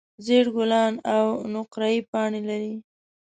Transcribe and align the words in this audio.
زېړ 0.25 0.45
ګلان 0.55 0.93
او 1.15 1.27
نقریي 1.53 1.99
پاڼې 2.11 2.41
لري. 2.49 2.75